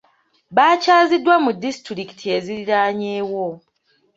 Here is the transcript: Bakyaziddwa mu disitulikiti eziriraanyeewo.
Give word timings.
Bakyaziddwa 0.55 1.35
mu 1.43 1.51
disitulikiti 1.63 2.25
eziriraanyeewo. 2.37 3.45